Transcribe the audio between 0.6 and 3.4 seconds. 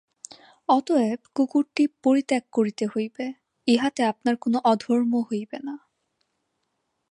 অতএব কুকুরটি পরিত্যাগ করিতে হইবে,